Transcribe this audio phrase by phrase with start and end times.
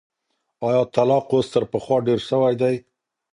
[0.65, 2.75] ایا طلاق اوس تر پخوا ډېر سوی دی؟